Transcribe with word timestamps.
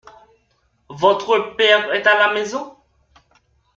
Votre 0.89 1.55
père 1.57 1.91
est 1.93 2.07
à 2.07 2.17
la 2.17 2.33
maison? 2.33 2.75